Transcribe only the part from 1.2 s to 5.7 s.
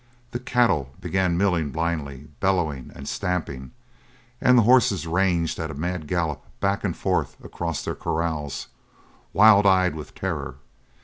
milling blindly, bellowing and stamping, and the horses ranged at